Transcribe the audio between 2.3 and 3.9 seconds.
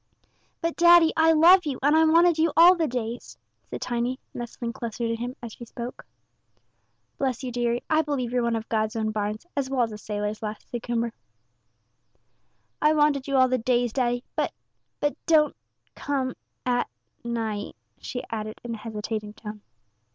you all the days," said